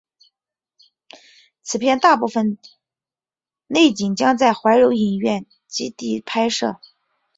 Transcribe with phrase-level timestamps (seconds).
[1.61, 2.57] 此片大部分
[3.67, 6.79] 内景将在怀柔影视基地拍摄。